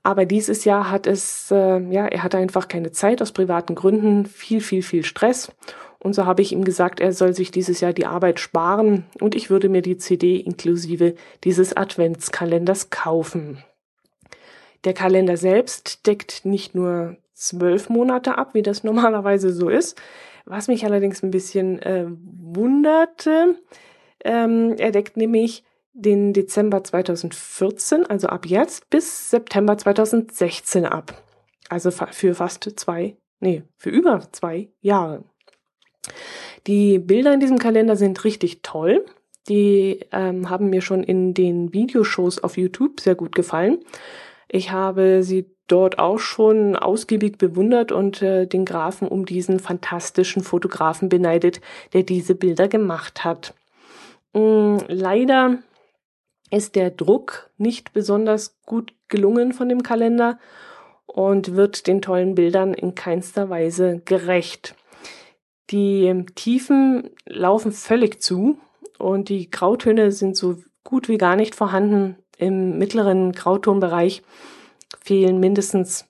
Aber 0.04 0.26
dieses 0.26 0.66
Jahr 0.66 0.92
hat 0.92 1.08
es, 1.08 1.50
äh, 1.50 1.80
ja, 1.90 2.06
er 2.06 2.24
hatte 2.24 2.38
einfach 2.38 2.68
keine 2.68 2.92
Zeit 2.92 3.22
aus 3.22 3.32
privaten 3.32 3.74
Gründen, 3.74 4.26
viel, 4.26 4.60
viel, 4.60 4.84
viel 4.84 5.06
Stress. 5.06 5.52
Und 5.98 6.14
so 6.14 6.26
habe 6.26 6.42
ich 6.42 6.52
ihm 6.52 6.66
gesagt, 6.66 7.00
er 7.00 7.14
soll 7.14 7.34
sich 7.34 7.50
dieses 7.50 7.80
Jahr 7.80 7.94
die 7.94 8.06
Arbeit 8.06 8.42
sparen 8.42 9.06
und 9.22 9.36
ich 9.36 9.50
würde 9.50 9.70
mir 9.70 9.82
die 9.82 9.98
CD 9.98 10.36
inklusive 10.36 11.16
dieses 11.46 11.78
Adventskalenders 11.78 12.90
kaufen. 12.90 13.64
Der 14.84 14.94
Kalender 14.94 15.38
selbst 15.38 16.06
deckt 16.06 16.44
nicht 16.44 16.76
nur 16.76 17.16
zwölf 17.34 17.90
Monate 17.90 18.38
ab, 18.38 18.54
wie 18.54 18.62
das 18.62 18.84
normalerweise 18.84 19.54
so 19.54 19.70
ist, 19.70 20.00
was 20.44 20.68
mich 20.68 20.84
allerdings 20.84 21.24
ein 21.24 21.32
bisschen 21.32 21.82
äh, 21.82 22.06
wunderte. 22.10 23.56
Ähm, 24.26 24.76
er 24.78 24.92
deckt 24.92 25.16
nämlich 25.16 25.64
den 25.94 26.34
Dezember 26.34 26.84
2014, 26.84 28.06
also 28.06 28.28
ab 28.28 28.46
jetzt, 28.46 28.90
bis 28.90 29.30
September 29.30 29.78
2016 29.78 30.86
ab. 30.86 31.22
Also 31.70 31.92
für 31.92 32.36
fast 32.36 32.70
zwei, 32.80 33.16
nee, 33.40 33.64
für 33.78 33.90
über 33.90 34.28
zwei 34.32 34.70
Jahre. 34.82 35.24
Die 36.68 37.00
Bilder 37.00 37.34
in 37.34 37.40
diesem 37.40 37.60
Kalender 37.60 37.96
sind 37.96 38.24
richtig 38.24 38.62
toll. 38.64 39.06
Die 39.48 40.00
ähm, 40.12 40.50
haben 40.50 40.70
mir 40.70 40.82
schon 40.82 41.04
in 41.04 41.34
den 41.34 41.74
Videoshows 41.74 42.44
auf 42.44 42.58
YouTube 42.58 43.00
sehr 43.00 43.16
gut 43.16 43.36
gefallen. 43.36 43.80
Ich 44.48 44.72
habe 44.72 45.24
sie 45.24 45.50
dort 45.68 46.00
auch 46.00 46.20
schon 46.20 46.76
ausgiebig 46.76 47.38
bewundert 47.38 47.92
und 47.92 48.22
äh, 48.22 48.46
den 48.46 48.66
Grafen 48.66 49.08
um 49.08 49.26
diesen 49.26 49.60
fantastischen 49.60 50.44
Fotografen 50.44 51.10
beneidet, 51.10 51.62
der 51.94 52.04
diese 52.04 52.36
Bilder 52.36 52.68
gemacht 52.68 53.24
hat. 53.24 53.54
Ähm, 54.34 54.80
leider 54.88 55.60
ist 56.54 56.76
der 56.76 56.92
Druck 56.92 57.50
nicht 57.58 57.94
besonders 57.94 58.60
gut 58.66 58.94
gelungen 59.08 59.54
von 59.54 59.70
dem 59.70 59.82
Kalender 59.82 60.40
und 61.06 61.56
wird 61.56 61.88
den 61.88 62.02
tollen 62.02 62.36
Bildern 62.36 62.74
in 62.74 62.96
keinster 62.96 63.50
Weise 63.50 64.02
gerecht. 64.06 64.76
Die 65.72 66.26
Tiefen 66.36 67.10
laufen 67.26 67.72
völlig 67.72 68.22
zu 68.22 68.60
und 69.00 69.30
die 69.30 69.50
Grautöne 69.50 70.12
sind 70.12 70.38
so 70.38 70.58
gut 70.84 71.10
wie 71.10 71.18
gar 71.18 71.36
nicht 71.36 71.56
vorhanden. 71.56 72.18
Im 72.38 72.78
mittleren 72.78 73.32
Grautonbereich 73.32 74.22
fehlen 75.02 75.40
mindestens, 75.40 76.06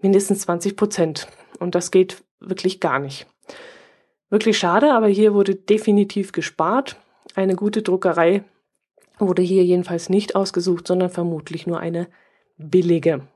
mindestens 0.00 0.40
20 0.40 0.76
Prozent. 0.76 1.28
Und 1.58 1.74
das 1.74 1.90
geht 1.90 2.22
wirklich 2.40 2.80
gar 2.80 2.98
nicht. 2.98 3.26
Wirklich 4.28 4.58
schade, 4.58 4.92
aber 4.92 5.08
hier 5.08 5.34
wurde 5.34 5.54
definitiv 5.54 6.32
gespart. 6.32 6.96
Eine 7.34 7.54
gute 7.54 7.82
Druckerei 7.82 8.44
wurde 9.18 9.42
hier 9.42 9.64
jedenfalls 9.64 10.08
nicht 10.08 10.36
ausgesucht, 10.36 10.86
sondern 10.86 11.10
vermutlich 11.10 11.66
nur 11.66 11.80
eine 11.80 12.08
billige. 12.56 13.26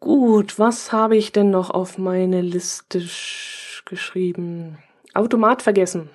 Gut, 0.00 0.58
was 0.58 0.92
habe 0.92 1.16
ich 1.16 1.32
denn 1.32 1.50
noch 1.50 1.70
auf 1.70 1.96
meine 1.96 2.40
Liste 2.40 3.02
geschrieben? 3.84 4.78
Automat 5.14 5.62
vergessen. 5.62 6.10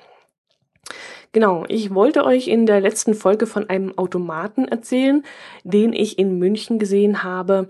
Genau, 1.32 1.66
ich 1.68 1.94
wollte 1.94 2.26
euch 2.26 2.48
in 2.48 2.66
der 2.66 2.82
letzten 2.82 3.14
Folge 3.14 3.46
von 3.46 3.70
einem 3.70 3.98
Automaten 3.98 4.66
erzählen, 4.66 5.24
den 5.64 5.94
ich 5.94 6.18
in 6.18 6.38
München 6.38 6.80
gesehen 6.80 7.24
habe. 7.24 7.68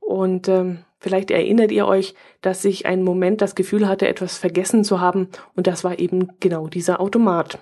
Und 0.00 0.48
ähm, 0.48 0.78
vielleicht 0.98 1.30
erinnert 1.30 1.70
ihr 1.70 1.86
euch, 1.86 2.14
dass 2.40 2.64
ich 2.64 2.86
einen 2.86 3.04
Moment 3.04 3.40
das 3.40 3.54
Gefühl 3.54 3.86
hatte, 3.86 4.08
etwas 4.08 4.38
vergessen 4.38 4.84
zu 4.84 5.00
haben. 5.00 5.28
Und 5.54 5.66
das 5.66 5.84
war 5.84 5.98
eben 5.98 6.30
genau 6.40 6.66
dieser 6.66 7.00
Automat. 7.00 7.58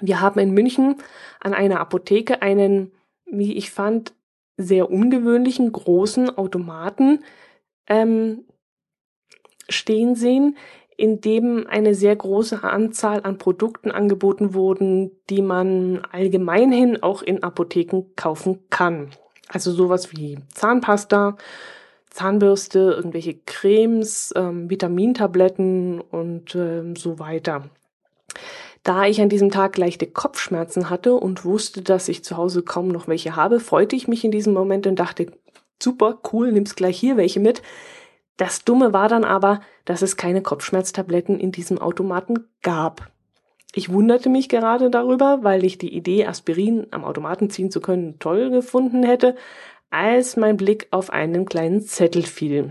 Wir 0.00 0.20
haben 0.20 0.38
in 0.40 0.52
München 0.52 0.96
an 1.40 1.54
einer 1.54 1.80
Apotheke 1.80 2.42
einen, 2.42 2.92
wie 3.24 3.54
ich 3.54 3.70
fand, 3.70 4.14
sehr 4.56 4.90
ungewöhnlichen 4.90 5.70
großen 5.72 6.36
Automaten 6.36 7.24
ähm, 7.88 8.44
stehen 9.68 10.14
sehen, 10.14 10.56
in 10.96 11.20
dem 11.20 11.66
eine 11.66 11.94
sehr 11.94 12.16
große 12.16 12.62
Anzahl 12.64 13.20
an 13.22 13.36
Produkten 13.36 13.90
angeboten 13.90 14.54
wurden, 14.54 15.10
die 15.28 15.42
man 15.42 16.00
allgemeinhin 16.10 17.02
auch 17.02 17.22
in 17.22 17.42
Apotheken 17.42 18.04
kaufen 18.16 18.60
kann. 18.70 19.10
Also 19.48 19.72
sowas 19.72 20.12
wie 20.12 20.38
Zahnpasta, 20.54 21.36
Zahnbürste, 22.10 22.94
irgendwelche 22.96 23.34
Cremes, 23.34 24.32
ähm, 24.34 24.70
Vitamintabletten 24.70 26.00
und 26.00 26.54
ähm, 26.54 26.96
so 26.96 27.18
weiter. 27.18 27.68
Da 28.86 29.04
ich 29.04 29.20
an 29.20 29.28
diesem 29.28 29.50
Tag 29.50 29.76
leichte 29.78 30.06
Kopfschmerzen 30.06 30.90
hatte 30.90 31.14
und 31.14 31.44
wusste, 31.44 31.82
dass 31.82 32.08
ich 32.08 32.22
zu 32.22 32.36
Hause 32.36 32.62
kaum 32.62 32.86
noch 32.86 33.08
welche 33.08 33.34
habe, 33.34 33.58
freute 33.58 33.96
ich 33.96 34.06
mich 34.06 34.22
in 34.22 34.30
diesem 34.30 34.52
Moment 34.52 34.86
und 34.86 34.94
dachte, 34.94 35.26
super, 35.82 36.20
cool, 36.32 36.52
nimmst 36.52 36.76
gleich 36.76 36.96
hier 36.96 37.16
welche 37.16 37.40
mit. 37.40 37.62
Das 38.36 38.64
Dumme 38.64 38.92
war 38.92 39.08
dann 39.08 39.24
aber, 39.24 39.60
dass 39.86 40.02
es 40.02 40.16
keine 40.16 40.40
Kopfschmerztabletten 40.40 41.40
in 41.40 41.50
diesem 41.50 41.78
Automaten 41.78 42.46
gab. 42.62 43.10
Ich 43.74 43.92
wunderte 43.92 44.28
mich 44.28 44.48
gerade 44.48 44.88
darüber, 44.88 45.40
weil 45.42 45.64
ich 45.64 45.78
die 45.78 45.92
Idee, 45.92 46.24
Aspirin 46.24 46.86
am 46.92 47.04
Automaten 47.04 47.50
ziehen 47.50 47.72
zu 47.72 47.80
können, 47.80 48.20
toll 48.20 48.50
gefunden 48.50 49.02
hätte, 49.02 49.34
als 49.90 50.36
mein 50.36 50.56
Blick 50.56 50.86
auf 50.92 51.10
einen 51.10 51.46
kleinen 51.46 51.80
Zettel 51.80 52.22
fiel, 52.22 52.70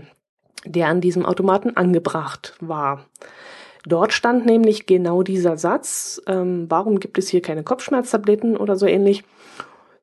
der 0.64 0.88
an 0.88 1.02
diesem 1.02 1.26
Automaten 1.26 1.76
angebracht 1.76 2.56
war. 2.60 3.04
Dort 3.86 4.12
stand 4.12 4.46
nämlich 4.46 4.86
genau 4.86 5.22
dieser 5.22 5.56
Satz, 5.56 6.20
ähm, 6.26 6.66
warum 6.68 6.98
gibt 6.98 7.18
es 7.18 7.28
hier 7.28 7.40
keine 7.40 7.62
Kopfschmerztabletten 7.62 8.56
oder 8.56 8.74
so 8.74 8.84
ähnlich. 8.84 9.22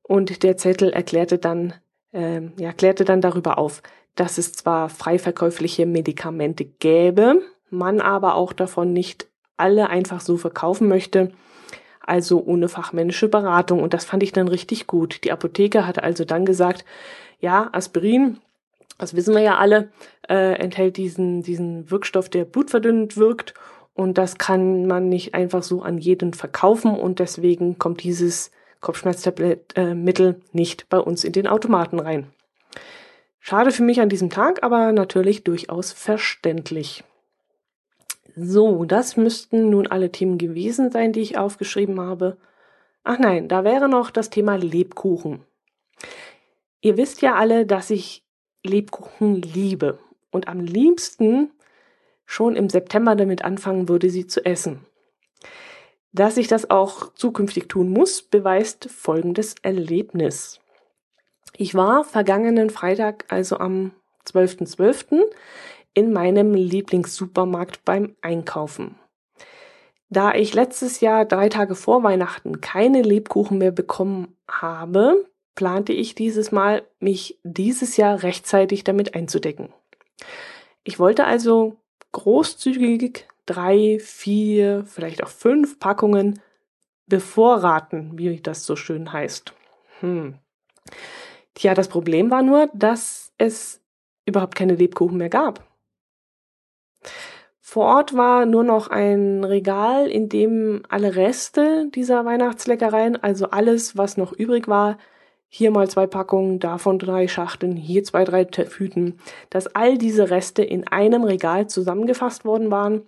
Und 0.02 0.42
der 0.44 0.56
Zettel 0.56 0.92
erklärte 0.92 1.38
dann, 1.38 1.74
äh, 2.14 2.42
ja, 2.58 2.72
klärte 2.72 3.04
dann 3.04 3.20
darüber 3.20 3.58
auf, 3.58 3.84
dass 4.16 4.38
es 4.38 4.54
zwar 4.54 4.88
frei 4.88 5.20
verkäufliche 5.20 5.86
Medikamente 5.86 6.64
gäbe, 6.64 7.42
man 7.70 8.00
aber 8.00 8.36
auch 8.36 8.54
davon 8.54 8.94
nicht 8.94 9.28
alle 9.58 9.90
einfach 9.90 10.22
so 10.22 10.38
verkaufen 10.38 10.88
möchte, 10.88 11.34
also 12.00 12.42
ohne 12.42 12.70
fachmännische 12.70 13.28
Beratung. 13.28 13.84
Und 13.84 13.94
das 13.94 14.06
fand 14.06 14.24
ich 14.24 14.32
dann 14.32 14.48
richtig 14.48 14.88
gut. 14.88 15.26
Die 15.26 15.32
Apotheke 15.34 15.86
hatte 15.86 16.04
also 16.04 16.24
dann 16.24 16.46
gesagt, 16.46 16.86
ja, 17.40 17.70
Aspirin 17.74 18.40
das 18.98 19.16
wissen 19.16 19.34
wir 19.34 19.42
ja 19.42 19.58
alle, 19.58 19.90
äh, 20.30 20.54
enthält 20.54 20.98
diesen, 20.98 21.42
diesen 21.42 21.90
Wirkstoff, 21.90 22.30
der 22.30 22.46
blutverdünnend 22.46 23.18
wirkt. 23.18 23.54
Und 23.94 24.18
das 24.18 24.38
kann 24.38 24.88
man 24.88 25.10
nicht 25.10 25.36
einfach 25.36 25.64
so 25.64 25.82
an 25.82 25.98
jeden 25.98 26.34
verkaufen. 26.34 26.96
Und 26.96 27.20
deswegen 27.20 27.78
kommt 27.78 28.04
dieses 28.04 28.52
Kopfschmerzmittel 28.82 29.62
äh, 29.76 29.94
nicht 30.52 30.90
bei 30.90 31.00
uns 31.00 31.24
in 31.24 31.34
den 31.34 31.48
Automaten 31.48 32.00
rein. 32.00 32.28
Schade 33.40 33.72
für 33.72 33.84
mich 33.84 34.00
an 34.00 34.10
diesem 34.10 34.30
Tag, 34.30 34.64
aber 34.64 34.92
natürlich 34.94 35.44
durchaus 35.44 35.92
verständlich. 35.92 37.04
So, 38.36 38.86
das 38.86 39.18
müssten 39.18 39.70
nun 39.70 39.86
alle 39.86 40.12
Themen 40.12 40.38
gewesen 40.38 40.92
sein, 40.92 41.12
die 41.12 41.20
ich 41.20 41.38
aufgeschrieben 41.38 42.00
habe. 42.00 42.38
Ach 43.04 43.20
nein, 43.20 43.48
da 43.48 43.64
wäre 43.64 43.90
noch 43.90 44.12
das 44.12 44.30
Thema 44.30 44.56
Lebkuchen. 44.56 45.44
Ihr 46.82 46.98
wisst 46.98 47.22
ja 47.22 47.36
alle, 47.36 47.66
dass 47.66 47.90
ich 47.90 48.23
Lebkuchen 48.64 49.42
liebe 49.42 50.00
und 50.32 50.48
am 50.48 50.60
liebsten 50.60 51.52
schon 52.26 52.56
im 52.56 52.70
September 52.70 53.16
damit 53.16 53.44
anfangen 53.44 53.90
würde, 53.90 54.10
sie 54.10 54.28
zu 54.28 54.46
essen. 54.46 54.86
Dass 56.12 56.38
ich 56.38 56.48
das 56.48 56.70
auch 56.70 57.14
zukünftig 57.14 57.68
tun 57.68 57.90
muss, 57.90 58.22
beweist 58.22 58.90
folgendes 58.90 59.56
Erlebnis. 59.62 60.60
Ich 61.58 61.76
war 61.76 62.04
vergangenen 62.04 62.70
Freitag, 62.70 63.26
also 63.30 63.58
am 63.58 63.92
12.12., 64.28 64.76
.12., 64.76 65.22
in 65.94 66.12
meinem 66.12 66.54
Lieblingssupermarkt 66.56 67.86
beim 67.86 68.16
Einkaufen. 68.22 68.96
Da 70.10 70.34
ich 70.34 70.54
letztes 70.54 71.02
Jahr 71.02 71.26
drei 71.26 71.50
Tage 71.50 71.76
vor 71.76 72.04
Weihnachten 72.04 72.62
keine 72.62 73.02
Lebkuchen 73.02 73.58
mehr 73.58 73.72
bekommen 73.72 74.36
habe, 74.48 75.26
plante 75.56 75.94
ich 75.94 76.16
dieses 76.16 76.52
Mal, 76.52 76.84
mich 77.00 77.40
dieses 77.44 77.98
Jahr 77.98 78.24
rechtzeitig 78.24 78.84
damit 78.84 79.16
einzudecken. 79.16 79.74
Ich 80.84 81.00
wollte 81.00 81.26
also 81.26 81.78
großzügig 82.12 83.28
drei, 83.46 84.00
vier, 84.00 84.86
vielleicht 84.86 85.24
auch 85.24 85.30
fünf 85.30 85.80
Packungen 85.80 86.40
bevorraten, 87.08 88.18
wie 88.18 88.40
das 88.40 88.66
so 88.66 88.76
schön 88.76 89.12
heißt. 89.12 89.54
Hm. 90.00 90.40
Tja, 91.54 91.74
das 91.74 91.88
Problem 91.88 92.32
war 92.32 92.42
nur, 92.42 92.70
dass 92.74 93.34
es 93.38 93.82
überhaupt 94.26 94.56
keine 94.56 94.76
Lebkuchen 94.76 95.18
mehr 95.18 95.30
gab. 95.30 95.68
Vor 97.60 97.86
Ort 97.86 98.16
war 98.16 98.46
nur 98.46 98.64
noch 98.64 98.88
ein 98.90 99.44
Regal, 99.44 100.08
in 100.08 100.30
dem 100.30 100.84
alle 100.90 101.16
Reste 101.16 101.90
dieser 101.94 102.24
Weihnachtsleckereien, 102.24 103.22
also 103.22 103.50
alles, 103.50 103.98
was 103.98 104.16
noch 104.16 104.32
übrig 104.32 104.68
war, 104.68 104.98
hier 105.56 105.70
mal 105.70 105.88
zwei 105.88 106.08
Packungen, 106.08 106.58
davon 106.58 106.98
drei 106.98 107.28
Schachteln, 107.28 107.76
hier 107.76 108.04
zwei, 108.04 108.24
drei 108.24 108.46
Tüten, 108.46 109.20
dass 109.52 109.68
all 109.68 110.00
diese 110.00 110.32
Reste 110.32 110.64
in 110.64 110.88
einem 110.88 111.24
Regal 111.24 111.68
zusammengefasst 111.68 112.44
worden 112.44 112.72
waren. 112.72 113.04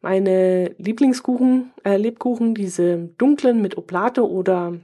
Meine 0.00 0.72
Lieblingskuchen, 0.78 1.72
äh, 1.84 1.96
Lebkuchen, 1.96 2.54
diese 2.54 3.10
dunklen 3.18 3.60
mit 3.60 3.76
Oplate 3.76 4.24
oder 4.24 4.74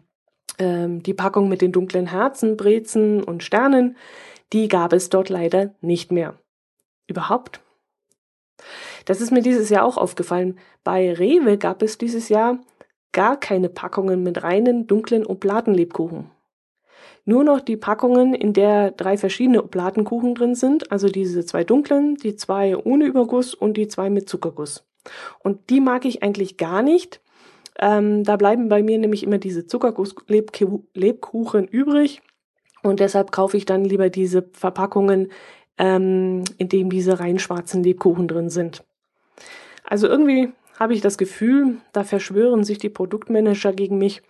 ähm, 0.58 1.00
die 1.04 1.14
Packung 1.14 1.48
mit 1.48 1.62
den 1.62 1.70
dunklen 1.70 2.08
Herzen, 2.08 2.56
Brezen 2.56 3.22
und 3.22 3.44
Sternen, 3.44 3.96
die 4.52 4.66
gab 4.66 4.92
es 4.92 5.08
dort 5.08 5.28
leider 5.28 5.75
nicht 5.80 6.10
mehr. 6.10 6.34
Überhaupt? 7.06 7.60
Das 9.04 9.20
ist 9.20 9.30
mir 9.30 9.42
dieses 9.42 9.70
Jahr 9.70 9.84
auch 9.84 9.96
aufgefallen. 9.96 10.58
Bei 10.82 11.12
Rewe 11.12 11.56
gab 11.56 11.82
es 11.82 11.98
dieses 11.98 12.28
Jahr 12.30 12.58
gar 13.12 13.38
keine 13.38 13.68
Packungen 13.68 14.25
mit 14.25 14.42
reinen 14.42 14.88
dunklen 14.88 15.25
Oblatenlebkuchen. 15.25 16.32
Nur 17.26 17.45
noch 17.45 17.61
die 17.61 17.76
Packungen, 17.76 18.35
in 18.35 18.52
der 18.52 18.92
drei 18.92 19.18
verschiedene 19.18 19.62
Oblatenkuchen 19.62 20.35
drin 20.35 20.54
sind, 20.54 20.92
also 20.92 21.09
diese 21.09 21.45
zwei 21.45 21.64
dunklen, 21.64 22.14
die 22.14 22.37
zwei 22.37 22.76
ohne 22.76 23.04
Überguss 23.04 23.52
und 23.52 23.76
die 23.76 23.88
zwei 23.88 24.11
mit 24.11 24.28
Zuckerguss. 24.28 24.87
Und 25.40 25.68
die 25.68 25.80
mag 25.80 26.04
ich 26.04 26.23
eigentlich 26.23 26.56
gar 26.56 26.83
nicht, 26.83 27.21
ähm, 27.78 28.25
da 28.25 28.37
bleiben 28.37 28.68
bei 28.68 28.83
mir 28.83 28.99
nämlich 28.99 29.23
immer 29.23 29.38
diese 29.38 29.66
Zuckerguss-Lebkuchen 29.66 31.68
übrig. 31.68 32.21
Und 32.83 33.00
deshalb 33.00 33.33
kaufe 33.33 33.56
ich 33.56 33.64
dann 33.66 33.85
lieber 33.85 34.09
diese 34.09 34.49
Verpackungen, 34.52 35.33
ähm, 35.78 36.45
in 36.59 36.68
denen 36.68 36.90
diese 36.90 37.18
rein 37.21 37.38
schwarzen 37.38 37.83
Lebkuchen 37.83 38.28
drin 38.28 38.50
sind. 38.50 38.85
Also 39.85 40.06
irgendwie 40.06 40.52
habe 40.78 40.95
ich 40.95 41.00
das 41.00 41.18
Gefühl, 41.18 41.78
da 41.92 42.04
verschwören 42.04 42.62
sich 42.64 42.78
die 42.78 42.88
Produktmanager 42.88 43.73
gegen 43.73 43.99
mich. 43.99 44.23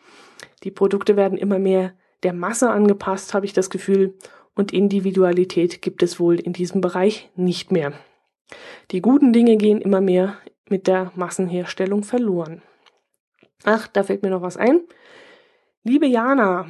Die 0.65 0.71
Produkte 0.71 1.17
werden 1.17 1.38
immer 1.38 1.59
mehr 1.59 1.93
der 2.26 2.33
Masse 2.33 2.71
angepasst, 2.71 3.35
habe 3.35 3.47
ich 3.47 3.52
das 3.52 3.71
Gefühl. 3.71 4.14
Und 4.56 4.73
Individualität 4.73 5.80
gibt 5.80 6.02
es 6.02 6.18
wohl 6.18 6.40
in 6.40 6.52
diesem 6.52 6.80
Bereich 6.80 7.30
nicht 7.37 7.71
mehr. 7.71 7.92
Die 8.90 9.00
guten 9.00 9.33
Dinge 9.33 9.56
gehen 9.56 9.80
immer 9.80 10.00
mehr 10.00 10.38
mit 10.68 10.88
der 10.88 11.12
Massenherstellung 11.14 12.02
verloren. 12.02 12.62
Ach, 13.62 13.87
da 13.87 14.02
fällt 14.02 14.25
mir 14.25 14.30
noch 14.30 14.42
was 14.42 14.56
ein. 14.56 14.80
Liebe 15.85 16.06
Jana, 16.06 16.66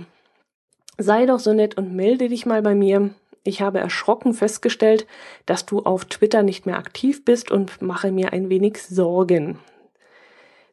sei 0.98 1.24
doch 1.24 1.38
so 1.38 1.54
nett 1.54 1.78
und 1.78 1.96
melde 1.96 2.28
dich 2.28 2.44
mal 2.44 2.60
bei 2.60 2.74
mir. 2.74 3.14
Ich 3.42 3.62
habe 3.62 3.78
erschrocken 3.78 4.34
festgestellt, 4.34 5.06
dass 5.46 5.64
du 5.64 5.80
auf 5.80 6.04
Twitter 6.04 6.42
nicht 6.42 6.66
mehr 6.66 6.76
aktiv 6.76 7.24
bist 7.24 7.50
und 7.50 7.80
mache 7.80 8.12
mir 8.12 8.34
ein 8.34 8.50
wenig 8.50 8.82
Sorgen. 8.82 9.58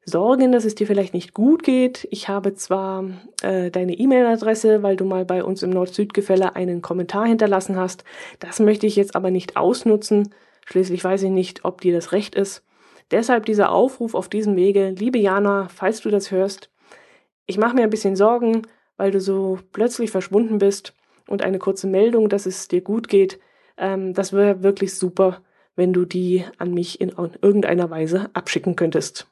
Sorgen, 0.05 0.51
dass 0.51 0.65
es 0.65 0.75
dir 0.75 0.85
vielleicht 0.85 1.13
nicht 1.13 1.33
gut 1.33 1.63
geht. 1.63 2.07
Ich 2.11 2.27
habe 2.27 2.53
zwar 2.55 3.05
äh, 3.41 3.71
deine 3.71 3.93
E-Mail-Adresse, 3.93 4.83
weil 4.83 4.97
du 4.97 5.05
mal 5.05 5.23
bei 5.23 5.43
uns 5.43 5.63
im 5.63 5.69
Nord-Süd-Gefälle 5.69 6.55
einen 6.55 6.81
Kommentar 6.81 7.25
hinterlassen 7.25 7.77
hast. 7.77 8.03
Das 8.39 8.59
möchte 8.59 8.85
ich 8.85 8.97
jetzt 8.97 9.15
aber 9.15 9.31
nicht 9.31 9.55
ausnutzen. 9.55 10.33
Schließlich 10.65 11.03
weiß 11.03 11.23
ich 11.23 11.29
nicht, 11.29 11.63
ob 11.63 11.79
dir 11.81 11.93
das 11.93 12.11
recht 12.11 12.35
ist. 12.35 12.63
Deshalb 13.11 13.45
dieser 13.45 13.71
Aufruf 13.71 14.13
auf 14.13 14.27
diesem 14.27 14.55
Wege, 14.55 14.89
liebe 14.89 15.19
Jana, 15.19 15.69
falls 15.73 16.01
du 16.01 16.09
das 16.09 16.31
hörst, 16.31 16.69
ich 17.45 17.57
mache 17.57 17.75
mir 17.75 17.83
ein 17.83 17.89
bisschen 17.89 18.15
Sorgen, 18.15 18.63
weil 18.97 19.11
du 19.11 19.21
so 19.21 19.59
plötzlich 19.71 20.11
verschwunden 20.11 20.57
bist 20.57 20.93
und 21.27 21.41
eine 21.41 21.59
kurze 21.59 21.87
Meldung, 21.87 22.27
dass 22.27 22.45
es 22.45 22.67
dir 22.67 22.81
gut 22.81 23.07
geht, 23.07 23.39
ähm, 23.77 24.13
das 24.13 24.33
wäre 24.33 24.63
wirklich 24.63 24.95
super, 24.95 25.41
wenn 25.75 25.93
du 25.93 26.05
die 26.05 26.43
an 26.57 26.73
mich 26.73 26.99
in 27.01 27.09
irgendeiner 27.09 27.89
Weise 27.89 28.29
abschicken 28.33 28.75
könntest. 28.75 29.27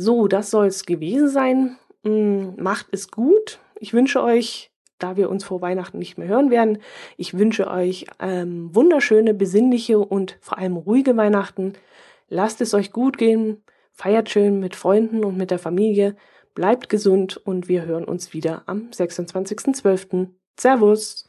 So, 0.00 0.28
das 0.28 0.52
soll 0.52 0.68
es 0.68 0.86
gewesen 0.86 1.28
sein. 1.28 1.76
Hm, 2.04 2.54
macht 2.56 2.86
es 2.92 3.10
gut. 3.10 3.58
Ich 3.80 3.92
wünsche 3.92 4.22
euch, 4.22 4.70
da 5.00 5.16
wir 5.16 5.28
uns 5.28 5.42
vor 5.42 5.60
Weihnachten 5.60 5.98
nicht 5.98 6.16
mehr 6.16 6.28
hören 6.28 6.52
werden, 6.52 6.78
ich 7.16 7.36
wünsche 7.36 7.68
euch 7.68 8.06
ähm, 8.20 8.72
wunderschöne, 8.72 9.34
besinnliche 9.34 9.98
und 9.98 10.38
vor 10.40 10.56
allem 10.56 10.76
ruhige 10.76 11.16
Weihnachten. 11.16 11.72
Lasst 12.28 12.60
es 12.60 12.74
euch 12.74 12.92
gut 12.92 13.18
gehen, 13.18 13.64
feiert 13.92 14.30
schön 14.30 14.60
mit 14.60 14.76
Freunden 14.76 15.24
und 15.24 15.36
mit 15.36 15.50
der 15.50 15.58
Familie, 15.58 16.14
bleibt 16.54 16.88
gesund 16.88 17.36
und 17.36 17.68
wir 17.68 17.84
hören 17.84 18.04
uns 18.04 18.32
wieder 18.32 18.62
am 18.66 18.90
26.12. 18.92 20.28
Servus! 20.56 21.28